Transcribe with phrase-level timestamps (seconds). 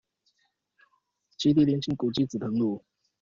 [1.37, 2.81] 基地鄰近古蹟「紫藤廬」